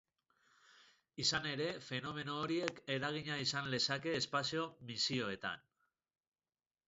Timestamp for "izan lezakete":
3.43-4.15